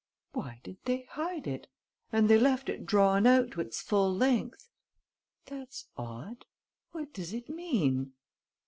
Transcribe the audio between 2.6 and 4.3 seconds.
it drawn out to its full